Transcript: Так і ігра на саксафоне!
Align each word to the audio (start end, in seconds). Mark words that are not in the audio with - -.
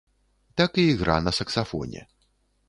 Так 0.57 0.77
і 0.77 0.85
ігра 0.93 1.19
на 1.27 1.35
саксафоне! 1.39 2.01